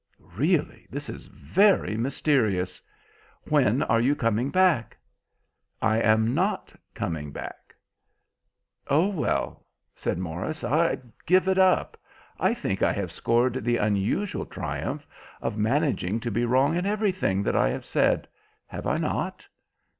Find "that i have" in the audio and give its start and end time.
17.43-17.85